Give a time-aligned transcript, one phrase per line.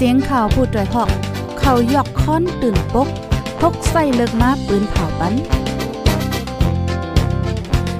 [0.00, 1.10] เสียงข่าวพูดด้วยหอก
[1.60, 3.08] เขายอกค้อนตื่นปก
[3.60, 5.34] พกใส่เลิกมาปืนเผาปัน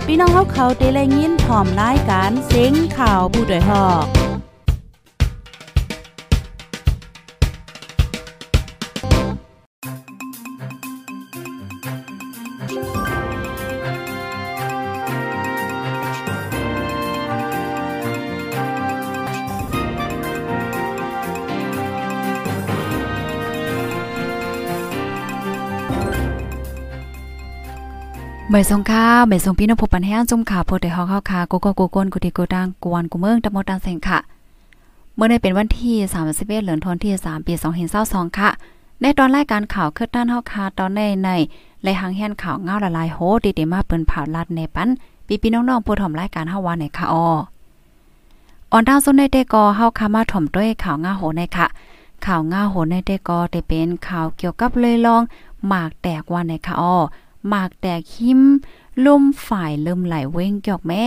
[0.07, 4.07] พี่น้องเขาเขาเตะแลยินพร้อมรายการเสียงข่าวผู้ด้วยหอก
[28.51, 34.19] ใบสงข้าวใบสงพี่น้องผู้ปันแห้งจุ่มขาโพดได้ฮอกข้าวคาโกโกโกก้นกุติโกดังกวนกูเมืองตะมดตังเซงค่ะ
[35.15, 37.53] เมื่อในเป็นวันที่31เดือนธันวาคม3ปี
[37.95, 38.51] 2022ค่ะ
[39.01, 41.29] ในตอนรายการข่าวคือด้านเฮาคาตอนในใน
[41.83, 43.19] และหางแห่นข่าวเงาละลายโห
[43.59, 44.89] ดีๆมาเปิ้นผ่าลัดในปัน
[45.27, 47.27] ปีพี่น้องๆผู้ถ่อมรายการเฮาว่าในค่ะออ
[48.73, 51.67] ออนดาวซุนในเตกอเฮาคามาถ่อมด้วยข่าวเงาโหในค่ะ
[52.27, 55.23] ข่าวเงาโหในเตกอได้เป็นข่าวเกี่ยวกับเลยลอง
[55.67, 56.97] หมากแตกว่าในค่ะออ
[57.49, 58.41] หมากแตกหิม
[59.05, 61.05] ลุ่มฝ่ายเริ่มไหลเว้งเกอกแม่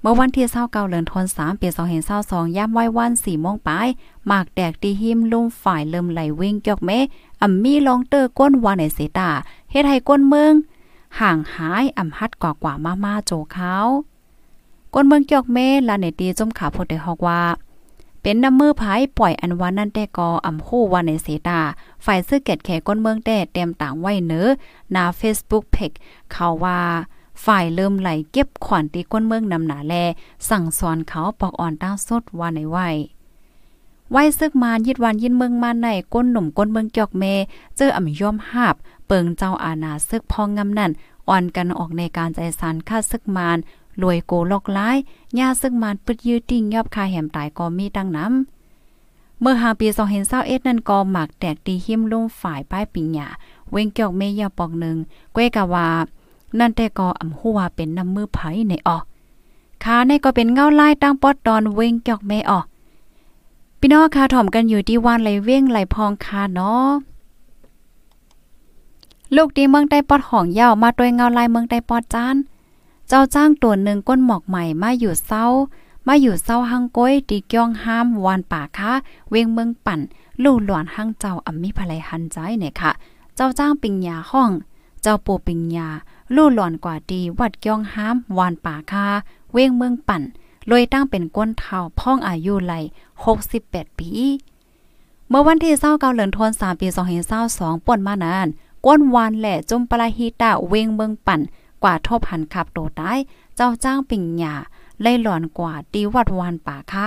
[0.00, 1.68] เมื่อวันที่29เดือนธันวาคมปี
[2.12, 3.88] 2022ย่ำไว้วัน4โมงปลาย
[4.26, 6.98] หมากแตกตีหิมลุ่มฝ่ายเริ่มไหลเว้งเกอกแม่
[7.42, 9.30] อ่ำมีลองเตอร์ก้นวานในเสตา
[9.70, 10.52] เฮ็ดให้ก้นเมือง
[11.20, 13.76] ห่างหายอ่ำฮัดกว่ากว่ามามาโจเขา
[14.94, 17.40] ก้นเมืองเกอกแม่ลาเนตีจมขาพดได้ฮอกว่า
[18.22, 21.60] เป็นน้ำมือภายปล่อยอันวันนั่นแต่กออ่ำคู่วันในเสตา
[22.04, 24.46] ฝ่ายซื้อเกตแขก้นเมืองแต่เต็มต่างไว้เนื้อ
[24.94, 25.92] นา Facebook เพก
[26.32, 26.80] เขาว่า
[27.44, 29.94] ฝ่ายเริ่มไหลเก็บขวัญตีก้นเมืองนำหนาแล
[30.48, 32.88] สั่งสอนเขาปอกอ่อนตั้งสุดวันในไหว้
[34.10, 37.24] ไว้ซึกมานยิดวันยินเมืองมาในก้นหนุ่มก้นเมืองจอกเม
[37.76, 38.74] เจออ่ำย่อมหาบ
[39.06, 40.90] เปิงเจ้าอาณาซึกพองงำนั่น
[41.28, 43.58] อ่อนกันออกในการใจสันค่าซึกมาน
[44.00, 44.96] รวยโกลอกล้าย
[45.38, 49.86] ยาซึ่งมันปึดยืดติ้งยอบคาแหมตายก็มีตั้งน้ำเมื่อหาปี
[50.28, 53.28] 2021นั่นก็หมักแตกตีหิมลุ่มฝ่ายป้ายปิงหยา
[53.70, 54.96] เว้งเกี่ยวเมยาปอกหนึ่ง
[55.34, 55.88] ก้วยกะว่า
[56.58, 58.38] นั่นแต่ก็อำหัวเป็นน้ำมือไผ
[58.68, 59.04] ในออก
[59.84, 62.64] ขาในก็เป็นเงาไลายตั้งปอดตอนเว้งเกี่ยวเมออก
[63.78, 66.88] พี่น้องคาถ่อมกันอยู่ที่วานไหลเว้งไหลพองคาเนาะ
[69.36, 72.36] ลูกดีเมืองใต้ปอดของยาวมาด้วยเงาลายเมืองใต้ปอดจาน
[73.14, 75.46] เจ้าจ้างตัวหนึ่งก้นหมอกใหม่มาอยู่เศร้า
[76.06, 78.92] มาอยู่เศร้าหังก้อยตีเกียงห้ามวานป่าค้า
[79.30, 80.00] เวงเมืองปั่น
[80.42, 82.92] ลู่หลวนหังเจ้าอมีภรรยหันใจเนี่ยค่ะ
[83.36, 84.50] เจ้าจ้างปิงยาห้อง
[85.02, 85.88] เจ้าปูปิงยา
[86.34, 89.06] ลู่หลอนกว่าดีวัดเกียงห้ามวานป่าค้า
[89.52, 90.22] เวงเมืองปั่น
[90.70, 92.74] ลอยตั้งเป็นก้นเท่าพ่องอายุไหล
[93.36, 94.08] 68 ปี
[95.28, 96.86] เมื่อวันที่29เดือนธันวามปี
[97.36, 98.48] 2022ป่นมานาน
[98.86, 101.40] ก้นวานแหล่จุมปลาฮีตาเวงเมืองปั่น
[101.82, 103.12] กว่าทบหันขับโตได้
[103.56, 104.54] เจ้าจ้างปิ่งหยา
[105.00, 107.06] ไล่หลอนกว่าตีวัดวานป่าค้า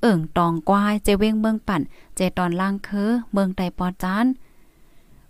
[0.00, 1.82] เอิ่งตองกวายเจเวงเมืองปั่น
[2.16, 4.26] เจตอนล่างคือเมืองไตปอจาน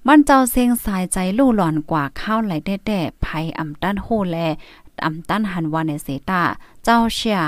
[0.06, 4.37] มันเจ้าเซงสายใจลู่หลอนกว่าข้าวไหลแด่ๆภัยอ่ำต้านโฮแล
[5.04, 6.42] อ่ำต้านหันวานในเสตา
[6.84, 7.41] เจ้าเชีย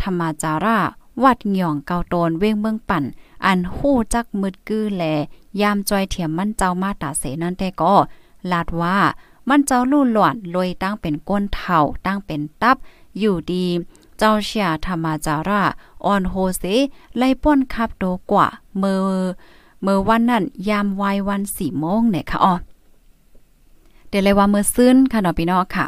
[0.00, 0.78] ธรรมาจารา
[1.22, 3.04] วัดหย่องเกาโตนเว้งเมืองปั่น
[3.46, 5.04] อันหู้จักมืดกือแล
[5.60, 7.94] ยามจอยเถียมมันเจ้ามาตาเสนั่นแต่ก็
[8.52, 8.98] ลาดว่า
[9.48, 12.76] มันเจ้าลู่หลวนลอยตั้งเป็นก้นเท่าตั้งเป็นตับ
[13.18, 13.66] อยู่ดี
[14.18, 15.62] เจ้าเชียธรรมาจารา
[16.04, 16.64] ออนโฮเซ
[17.16, 18.46] ไล่ป้นคับโดกว่า
[18.78, 19.24] เมื่อ
[19.82, 22.54] เมื่อวันนั้นยามวายวันสี่โมงเนี่ยค่ะอ๋อ
[24.08, 25.86] เดี๋ยวเลยว่าเมื่อซึ้นค่ะเนาะพี่น้องค่ะ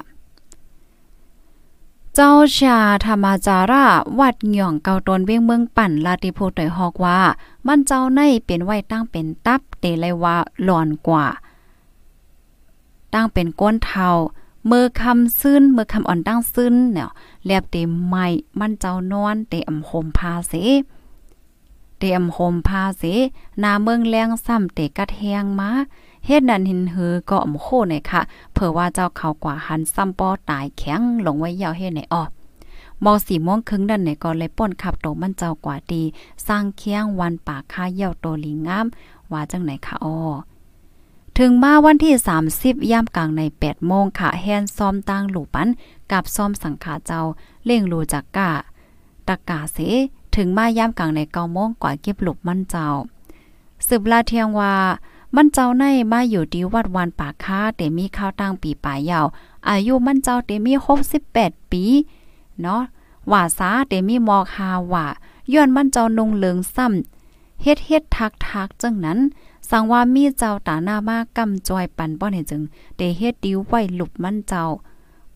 [2.14, 3.84] เจ้าชาธรรมาจารา
[4.18, 7.18] วัดหย่องเกาตนเวียงเมืองปั่นลาติโพตอยฮอกว่า
[7.66, 11.26] มันเจ้าในเป็นไว้ตั้งเป็นตับเตเลยว่าหลอนกว่า
[13.14, 14.08] ตั้งเป็นก้นเทา
[14.66, 17.08] เมื่อคำซึ้นเมื่อคำอ่อนตั้งซึ้นเนี่ย
[17.44, 18.26] แลบเต็มใหม่
[18.58, 20.52] มันเจ้านอนเตอำโฮมพาเส
[21.98, 23.02] เตอำโฮมพาเส
[23.62, 25.70] นาเมืองแรงซ้ำเตกัดแหงมา
[26.26, 28.20] เฮ็ดนั้นหินหือก็อำโคเนี่ยค่ะ
[28.52, 32.24] เผื่อว่าเจ้าเขากว่าหันซ้ำปอตายแข็งลงไว้ยาวเฮ็ดไหนออ
[33.04, 36.02] มอสีม่วงครึ่งดันไหนก็เลยป้นขับโตมันเจ้ากว่าดี
[36.46, 38.86] สร้างเคียงวันป่าค่าเยี่ยวโตลิงงาม
[39.32, 40.18] ว่าจังไหนคะอ้อ
[41.38, 42.14] ถึงมาวันที่
[42.52, 45.68] 30ย่ามกลางใน8โมงค่ะแฮนซ้อมตั้งหลูปัน
[46.12, 47.22] กับซ้อมสังขาเจ้า
[47.64, 48.50] เล่งรูจากกะ
[49.28, 49.78] ตะกาเส
[50.36, 52.86] ถึงมาย่ามกลางในเก้าโมงกว่าเก็บหลบมั่นเจ้า
[53.86, 54.74] สืบลาเทียงว่า
[55.36, 59.26] มั่นเจ้าในมาอยู่ดีวัดวันป่าค้าแต่มีข้าวตั้งปีป่ายาว
[59.68, 60.72] อายุมั่นเจ้าเตมี
[61.22, 61.82] 68ปี
[62.60, 62.82] เนาะ
[63.30, 65.06] ว่าซาเตมีมอกฮาว่า
[65.52, 67.13] ย้อนมั่นเจ้านงเลิงซ้ำ
[67.64, 69.18] เฮ็ดเฮ็ดทักทักจังนั้น
[69.70, 72.62] สังว่ามีเจ้าตาหน้ามากกำจอยปันป้อนเห็นจึง
[72.96, 74.64] เดเฮ็ดดิวไว้หลุบมันเจ้า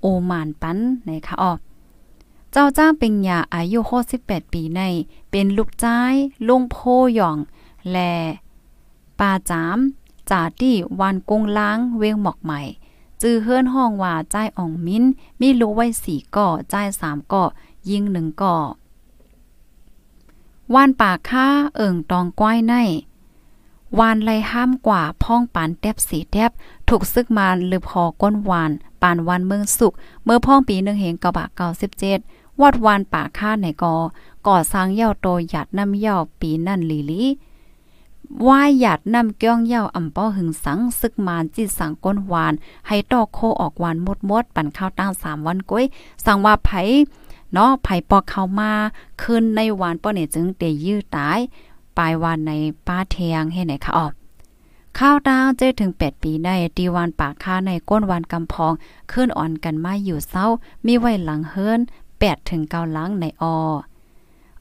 [0.00, 0.78] โอมานปัน
[1.08, 1.52] นะคะอ๋อ
[2.52, 3.78] เจ้าจ้างเป็นยาอายุ
[4.16, 4.80] 68ปีใน
[5.30, 6.14] เป็นลูกจ้าย
[6.48, 6.76] ลุงโพ
[7.14, 7.36] หย่อง
[7.90, 8.12] และ
[9.18, 9.78] ปาจาม
[10.30, 12.60] จ่าตี้วันกงล้างเวงหมอกใหม่
[13.22, 15.04] จื้อเฮือนห้องว่าจ่ายอ่องมิ้น
[15.40, 17.44] มีรู้ไว้สี่ก่อจ่ายสามก่อ
[17.90, 18.56] ยิงหนึ่งก่อ
[20.74, 22.74] วานป่าค่าเอิ่งตองก้อยใน
[23.98, 26.50] วานไลห้ามกว่าพ่องปานแทบสีแทบ
[26.88, 28.70] ถูกซึกมาหรือพอก้นวาน
[29.02, 29.92] ปานวันเมืองสุก
[30.24, 32.18] เมื่อพ่องปีหนึ่งเหงกะบะเก่าสิบเจ็ด
[32.60, 33.96] วัดวานป่าค่าในกอ
[34.46, 37.24] ก่อสร้างเย่าโตหยัดน้ำเย่าปีนั่นลีลี
[38.46, 42.54] ว่ายหยัดน้ำเกี้ยงเย่าอ่ำป้อหึงสังซึกมานจิตสังก้นวาน
[42.86, 45.84] ให้ตอกโคออกวานมดมดปั่นข้าวตั้งสามวันก้อย
[46.24, 46.70] สั่งว่าไผ
[47.52, 48.72] เนาะไผปอกเข้ามา
[49.22, 51.38] ขึ้นในวานป้อเนี่ยจึงเตยื้อตาย
[51.96, 52.52] ปลายวันใน
[52.86, 54.12] ป้าเทียงให้ไหนคะออก
[54.98, 58.72] ข้าวดาวเจถึง 8 ปีในตีวานปากค่าในก้นวานกำพอง
[59.12, 60.46] ขึ้นอ่อนกันมาอยู่เศร้า
[60.86, 61.80] มีไว้หลังเฮิรน
[62.14, 63.56] 8ถึง9หลังในออ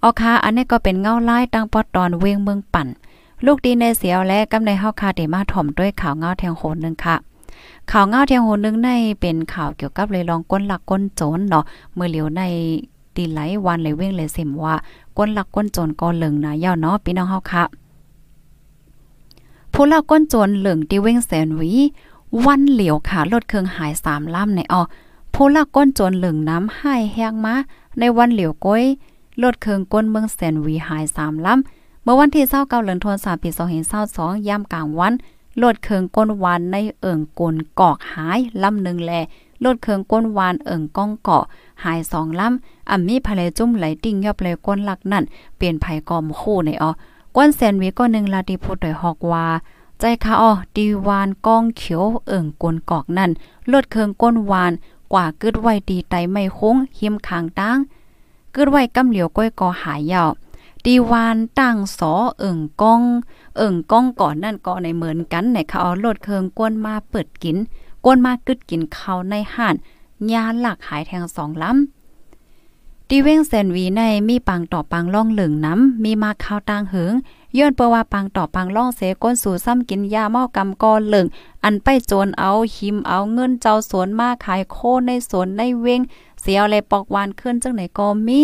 [0.04, 2.88] อคาอันนี้ก็เป็นเงาไลายตั้งปอตอนเวงเมืองปั่น
[3.46, 7.16] ลูกดีในเสียวและกำในเฮาคาเดมาถ่อมด้วยข่าวเงาแทงโหนนึงค่ะ
[7.92, 8.90] ข่าวเงาแทงโหนนึงใน
[9.20, 11.64] เป็นข่าวเกี่ยวกับเลยลองก้นหลักก้นโจรเนาะ
[11.94, 12.42] เมื่อเหลียวใน
[13.16, 14.76] ตีไหลวันเลยเว้งเลยเสมว่า
[15.18, 17.64] ก้นหลักก้นโจรก็เลิงนะย่าเนาะพี่น้องเฮาค่ะ
[19.74, 21.72] ผู้ลักก้นโจรเหลิงที่เว้งแสนวี
[22.46, 24.82] วันเหลียวค่ะลดเครื่องหายสามลำในออ
[25.34, 27.56] ผู้ลักก้นโจรเหลิงน้ำให้แห้งมา
[28.00, 28.84] ในวันเหลียวก้อย
[29.44, 35.14] ลดเครื่องก้นเมืองแสนวีหายสามลำเมื่อวันที่เศร้าเก้าเดือนธันวามปีสองเห็นเศร้าสองย่ำกลางวัน
[35.62, 39.14] ลดเคืองก้นวันในเอิ่งกลกอกหายลำหนึ่งแล
[39.64, 41.44] ลดเคืองก้นวานเอิ่งก้องเกาะ
[41.84, 45.24] หายสองลำอ่ำมีภะเลจุ่มไหลติ่งยอบเลยก้นหลักนั่น
[45.58, 46.92] เปลี่ยนไผกอมคู่ในอ๋อ
[47.36, 49.46] ก้นแซนวิก็หนึ่งลาดีพูดโดยฮอกว่า
[50.00, 53.32] ใจค่ะอ๋อดีวานก้องเขียวเอิ่งกลกอกนั่น
[53.72, 54.74] ลดเคืองก้นวาน
[55.14, 57.78] กว่ากึดไว้ดีไตไม่คงหิมคางตั้ง
[58.56, 60.30] กึดไว้กำเหลียวก้อยกอหายยาว
[60.86, 63.02] ดีวานตั้งสอเอิ่งก้อง
[63.58, 67.58] เอิ่งก้องก่อนนั่นก็ในเหมือนกันในเขาเอาลดเครื่องก้นมาเปิดกิน
[68.06, 69.76] ก้นมากึดกินเขาในห่าน
[70.32, 77.14] ยาหลักหายแทงสองล้ำดีเว้งแซนวีในมีปังต่อปังล่องเหลืองน้ำมีมาข้าวตางเหิง
[77.58, 81.26] ย้อนเปว่าปังต่อปังล่องเสก้นสู่ซ้ำกินยาเมากำกอเหลือง
[81.64, 84.78] อันไปโจรเอาหิมเอาเงินเจ้าสวนมาขายโค
[85.08, 86.02] ในสวนในเวง
[86.42, 88.42] เสียอะไรปอกวานขึ้นจังไหนก็มี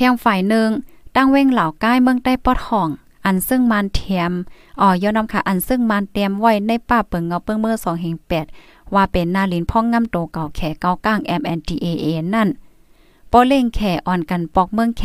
[0.00, 0.68] ทียงฝ่ายหนึ่ง
[1.16, 2.88] ตั้งเว้งเหล่าใกล้เมืองใต้ปอดห้อง
[3.26, 4.32] อันซึ่งมันเทียม
[4.80, 8.14] อ๋อยอนำค่ะอันซึ่งมันเตรียมไว้ในป้าเปิงเงาเปิงเมื่อ2เฮง
[8.54, 12.48] 8ว่าเป็นนาลินพ่องงำโตเก่าแขเก้าก้าง MNTAA นั่น
[13.30, 15.04] ปอเล่งแขอ่อนกันปอกเมืองแข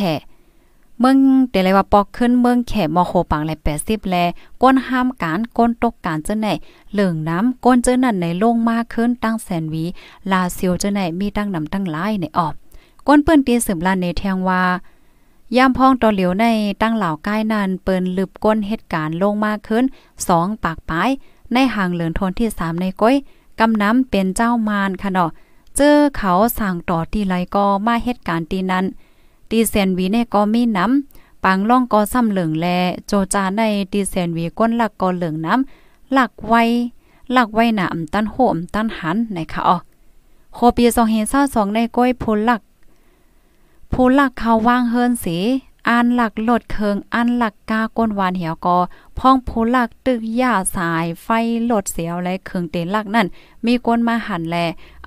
[0.99, 1.17] เมือง
[1.49, 3.51] เดเลยว่าปอกขึ้นเมืองแขมอโคปังแล
[3.81, 4.15] 80แล
[4.61, 6.47] ก้นห้ามการก้นตกการเจ้าไหน
[6.93, 9.83] เหลืองน้ำก้นเจ้านั่นในโล่งมากขึ้นตั้งแสนวี
[10.31, 12.55] ลาซียวเจ้าไหนมีตั้งนำตั้งหลายในออบ
[13.07, 14.63] ก้นเปิ้นตีสืบลานในแทงว่า
[15.57, 16.45] ยามพ้องต่อเหลียวใน
[16.81, 19.83] ตั้งเหล่าใกล้นันเปิ้นลึบก้นเหตุการณ์ลงมากขึ้น
[20.27, 21.09] สองปากปาย
[21.53, 23.15] ในห่างเหลือนทนที่สามในก้อย
[23.59, 25.29] กำน้ำเป็นเจ้ามารค่ะเนาะ
[25.75, 28.85] เจอเขาสั่งต่อตีไรก็มาเหตุการณ์ตีนั้น
[29.49, 32.65] ตีเซนวีในก็มีน้ำปังล่องก็ซ้ำเหลืองแล
[33.07, 33.61] โจจาใน
[33.91, 36.53] ตีเซนวีก้นหลักก็เหลืองน้ำหลักไว
[37.33, 39.77] หลักไวหนาอำตันโหมตันหันในค่ะอ๋อ
[40.53, 42.61] โคปีสองเฮซ่าสองในก้อยพลหลัก
[43.91, 45.37] ผู้หลักเขาว่างเฮินสี
[45.89, 48.77] อันหลักลดเคิงอันหลักกาก้นวานเหี่ยวกอ
[49.17, 51.27] พ้องผู้หลักตึกย่าสายไฟ
[51.65, 53.27] หลดเสียวและเคิงเตนหลักนั่น
[53.65, 54.55] มีก้นมาหันแล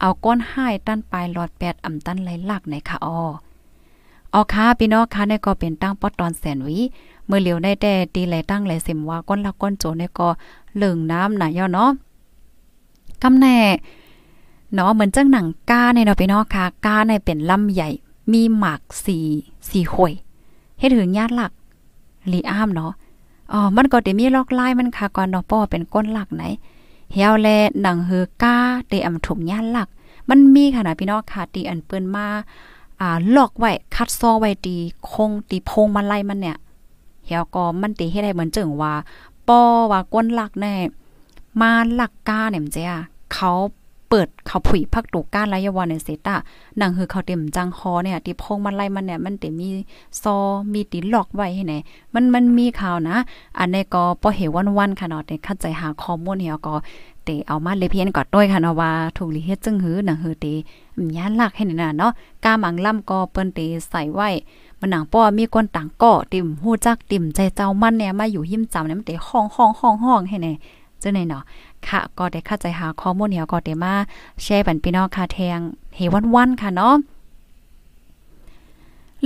[0.01, 3.21] เอาก้นห้ตั้นปลายหลอดแปดอ่ำตั้นไหลหลักในค่ะออ
[4.35, 6.79] ออค่ะพี่น้องค่ะในก็เป็นตั้งปอตอนแสนวิ
[7.27, 10.29] เมื่อเหลียวได้แต่ตีไหลตั้งไหลสิมว่าก้นลักก้นโจในก็
[10.77, 11.91] เหลืองน้ำหน่ะย่อเนาะ
[13.23, 13.57] กำแน่
[14.75, 17.91] เนาะเหมือนจังหนังก้าในเนาะพี่น้องค่ะก้าในเป็นลำใหญ่
[18.33, 19.19] มีหมากสี
[19.71, 20.13] สี่ข่อย
[20.79, 21.53] เฮ็ดถึงญาติหลัก
[22.33, 22.93] ลีอ้ามเนาะ
[23.53, 26.45] อ๋อมันก็ได้มีลอกลายมันค่ะก่อนเนาะป้อเป็นก้นหลักไหน
[27.13, 27.49] เฮียวแล
[27.83, 28.57] หนังเฮือก้า
[28.89, 29.89] เตอำถุงญาติหลัก
[30.29, 32.27] มันมีค่ะนะพี่น้องค่ะตีอันเปิ้นมา
[33.01, 34.77] อ่าลอกไว้คัดซอไว้ตี
[35.11, 36.57] คงตีพงมาไล่มันเนี่ย
[37.27, 38.95] เฮียวก็มันตีให้ได้เหมือนจึงว่า
[39.49, 40.75] ป้อว่าก้นหลักแน่
[41.61, 42.83] มาหลักก้าเนี่ยมันจะ
[43.33, 43.53] เขา
[44.09, 46.37] เปิดเขาผุยพักตูก้านไรยวันในเซตา
[46.79, 49.69] หนังคือเขาเต็มจังคอเนี่ยที่พงมันไล่มันเนี่ยมันเต็มมี
[50.23, 50.37] ซอ
[50.73, 51.75] มีติหลอกไว้ให้ไหน
[52.15, 53.17] มันมันมีข่าวนะ
[53.59, 56.75] อันนี้ก็พอเหววันค่ะเนาะแต่เข้าใจหาข้อมูลเหี่ยก็
[57.25, 60.47] เตเอามาเลยเพียนก่อนด้วยค่ะเนาะว่าถูกลิเฮ็ดจึงหือหนังหือเต
[61.17, 62.13] ย่านลักให้นี่นะเนาะ
[62.45, 64.29] กาหมังล่ำก็เปิ้นเตใส่ไว้
[64.81, 70.47] มันหนังป้อมีคนต่างก่อติ่มฮู้จักติ่มใจเจ้ามันเนี่ยมาอยู่หิมจำเนี่ยมันเตห้องห้องห้องห้องให้ไห
[71.01, 71.43] เส้นไหนเนาะ
[71.87, 73.95] ค่ะก็ได้เข้าใจหาข้อมูลเหี่ยวก็ได้มา
[74.43, 75.59] แชร์บันพี่น้องค่ะแทง
[75.97, 76.01] เฮ
[76.35, 76.95] วันๆค่ะเนาะ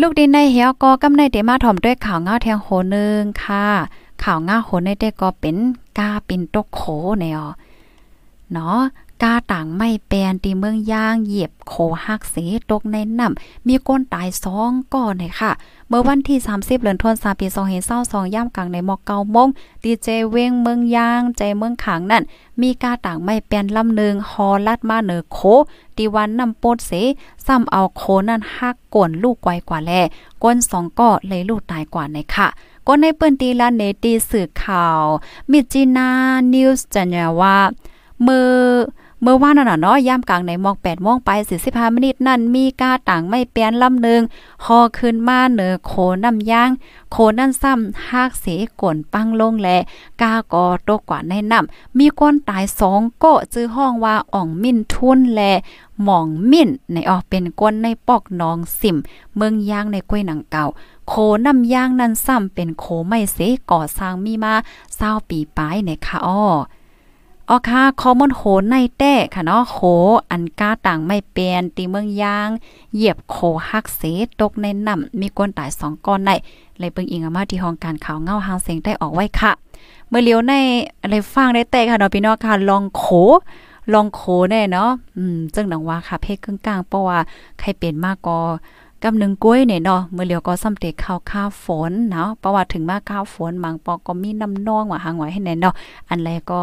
[0.00, 3.66] ลูกดินในเหี่ยวก็กำในเดมาถ่อมด้วยข่าวง้าแทงโหนึงค่ะ
[4.22, 5.56] ข่าวง้าโหในเด้ก็เป็น
[5.98, 6.82] กาปินตกโข
[7.20, 7.42] แนว
[8.52, 8.78] เนาะ
[9.22, 11.74] กาต่างไม่แปลนตีเมืองย่างเหยียบโค
[12.04, 12.36] หักเส
[12.70, 15.52] ตกในน้ำมีก้นตายสองก่อนเลยค่ะ
[15.88, 17.46] เมื่อวันที่ 30เดือนธันวาคมปี
[17.90, 19.48] 2022ย่ามกลางในมอกเกาโมง
[19.82, 22.22] ดีเจเวงเมืองย่างใจเมืองขางนั่น
[22.60, 25.38] มีกาต่างไม่แปลนลำหนึ่งฮอลัดมาเหนือโค
[25.96, 26.92] ตีวันนำโปดเส
[27.46, 29.92] ซ้ำเอาโคนั่นหักก่นลูกไกวกว่าแล
[30.42, 32.48] ก้นสองก็เลยลูกตายกว่าในค่ะ
[32.86, 35.02] ก็ในเปิ้นตีลาเนตีสื่อข่าว
[35.50, 36.08] มิจินา
[36.54, 37.56] นิวส์จันยว่า
[38.22, 38.50] เมื่อ
[39.24, 41.30] เมื่อวานนั่นน่ะเนาะย่ามกลางในมอก8โมงไป
[41.62, 44.22] 45มินินั่นมีกาต่างไม่เปลี่ยนลำนึง
[44.64, 45.92] ฮอขึ้นมาเหนือโค
[46.24, 46.70] น้ำย่าง
[47.12, 48.46] โคนั่นซ้ำหากเส
[48.80, 49.68] ก่นปังลงแล
[50.22, 55.40] กากอตกกว่าในน้ำมีก้นตายสองโกจื้อห้องว่าอ่องมิ่นทุนแล
[56.02, 58.96] หม่องมิ่นในออกเป็นก้นในปอกนองสิม
[59.36, 60.66] เมืองย่างในกล้วยหนังเก่า
[61.08, 61.14] โค
[61.46, 63.38] น้ำย่างนั้นซ้ำเป็นโคไม่เส
[63.70, 64.54] ก่อสร้างมีมา
[64.96, 66.44] เศร้าปีปลายในค่ะอ้อ
[67.54, 69.78] ออค่ะคอมอนโหในแต้ค่ะเนาะโห
[70.30, 72.48] อันก้าต่างไม่เปลี่ยนตีเมืองยาง
[72.94, 73.36] เหยียบโค
[73.70, 74.02] หักเส
[74.40, 76.30] ตกในน้ำมีก้นตายสองก้อนใน
[76.78, 79.52] เลยเปิงอิงอามาที่ห้องการข่าวเงาหางเสียงได้ออกไว้ค่ะ
[80.08, 80.52] เมื่อเลี้ยวใน
[81.02, 83.04] อะไรฟังได้แต่ค่ะเนาะพี่น้องค่ะลองโข
[83.92, 87.18] ลองโขแน่เนาะอืมจึงดังว่าค่ะเพศกึ่งกลางเพราะว่า
[87.60, 88.38] ใครเป็นมากก็
[89.02, 95.74] กำหนึ่งกล้วยเนี่ยเนาะเมื่อเลียวก็ซ้ำเตกข้าวข้าวฝนเนาะเพราะว่าถึงมาข้าวฝนบางปอก็มีน้ำนองว่าหางไว้ให้แน่เนาะ
[96.08, 96.60] อันแรก็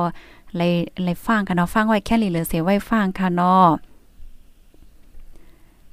[0.57, 3.67] เลยเลยฟังกันเนาะฟังไว้แค่ลีเหลือเสียไว้ฟังค่ะเนาะ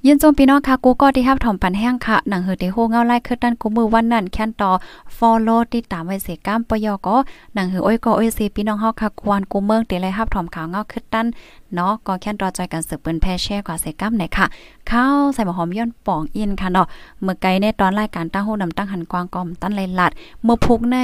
[0.05, 4.71] ยินจมพี่น้องค่ะกูก็ที่ทับถอมปันแห้งค่ะหนังเหือเตโฮเงาไล่คือดันกูมือวันนั้นแค่นต่อ
[5.17, 7.15] follow ติดตามไว้เสก้ามปยก็
[7.53, 11.27] หนังเหืออ้อยก็อ้อยเสพี่น้องเฮาค่ะควรกูเมืองเตเลยทับถอมข่าวเงาคือดัน
[11.73, 14.45] เนาะก็แค่นรอใจกันสืบเปิ้นแพ่แช่กว่าเสก้ามไหนค่ะ
[14.91, 16.87] ข้าวใส่หมอหอมย้อนป่องอินค่ะเนาะ
[17.21, 20.11] เมื่อไกลในตอนรายการตั้งโหนำตั้งหันกวางกอมตั้นไหลัด
[20.43, 20.97] เมื่อพุกใน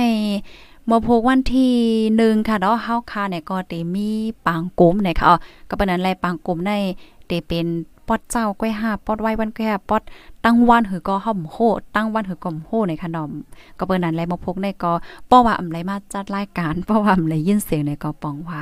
[0.85, 1.73] เมื่อพกวันที่
[2.17, 4.09] หนึ่งค่ะเนาะเฮาคาเนี่ยก็เตมี
[4.45, 5.35] ปางกุมเนี่ยค่ะอ๋อ
[5.69, 6.71] ก็เป็นนั้นแลปางกุมใน
[7.27, 7.67] เตเป็น
[8.07, 10.01] ปอดเจ้าก้อยห้าปอดไว้วันแก่ปอด
[10.45, 11.57] ตั้งวันหือก็ห่มโห
[11.95, 13.31] ตั้งวันหือก็มโหในขนม
[13.77, 14.93] ก็เปิ้นนั้นแลมาพกในก็
[15.29, 18.59] ป้อว่าอำไรมาจัดรายการเพราะว่าอำไรยินเสียงในก็ปองว่า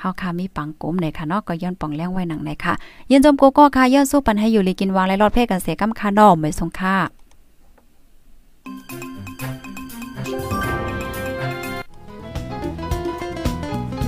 [0.00, 2.74] เฮาค่ะมีปังกุมในค่ะเนาะก็ย้อนปองแล้งไว้หนังในค่ะ
[3.10, 6.96] ยินจมโกก็ค่ะย้อนสู้ปันให้อยู่ลีกินวางและรอดเพศกันเสียกำคาดอมไม่สงค่ะ